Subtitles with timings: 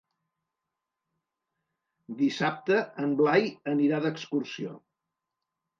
[2.23, 4.79] Dissabte en Blai anirà d'excursió.